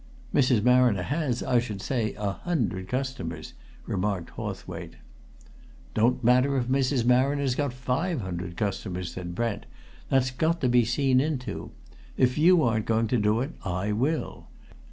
"Mrs. 0.33 0.63
Marriner 0.63 1.03
has, 1.03 1.43
I 1.43 1.59
should 1.59 1.79
say, 1.79 2.15
a 2.15 2.31
hundred 2.31 2.87
customers," 2.87 3.53
remarked 3.85 4.31
Hawthwaite. 4.31 4.95
"Don't 5.93 6.23
matter 6.23 6.57
if 6.57 6.65
Mrs. 6.65 7.05
Marriner's 7.05 7.53
got 7.53 7.71
five 7.71 8.19
hundred 8.21 8.57
customers," 8.57 9.13
said 9.13 9.35
Brent. 9.35 9.67
"That's 10.09 10.31
got 10.31 10.59
to 10.61 10.69
be 10.69 10.85
seen 10.85 11.19
into. 11.21 11.69
If 12.17 12.35
you 12.39 12.63
aren't 12.63 12.87
going 12.87 13.09
to 13.09 13.17
do 13.19 13.41
it, 13.41 13.51
I 13.63 13.91
will. 13.91 14.47